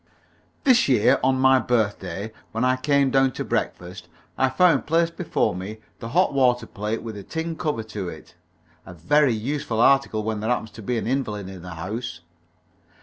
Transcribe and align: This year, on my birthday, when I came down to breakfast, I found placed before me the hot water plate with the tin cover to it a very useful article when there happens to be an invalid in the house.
This 0.63 0.87
year, 0.89 1.19
on 1.23 1.35
my 1.39 1.59
birthday, 1.59 2.31
when 2.53 2.65
I 2.65 2.75
came 2.75 3.11
down 3.11 3.33
to 3.33 3.45
breakfast, 3.45 4.07
I 4.35 4.49
found 4.49 4.87
placed 4.87 5.15
before 5.15 5.55
me 5.55 5.77
the 5.99 6.09
hot 6.09 6.33
water 6.33 6.65
plate 6.65 7.03
with 7.03 7.13
the 7.13 7.21
tin 7.21 7.55
cover 7.55 7.83
to 7.83 8.09
it 8.09 8.33
a 8.83 8.95
very 8.95 9.31
useful 9.35 9.79
article 9.79 10.23
when 10.23 10.39
there 10.39 10.49
happens 10.49 10.71
to 10.71 10.81
be 10.81 10.97
an 10.97 11.05
invalid 11.05 11.47
in 11.49 11.61
the 11.61 11.75
house. 11.75 12.21